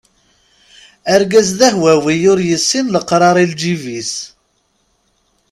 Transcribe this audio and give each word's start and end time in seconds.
Argaz 1.13 1.49
d 1.59 1.59
ahwawi 1.69 2.15
ur 2.31 2.39
yessin 2.49 2.91
leqrar 2.95 3.35
i 3.43 3.45
lǧib-is. 3.51 4.13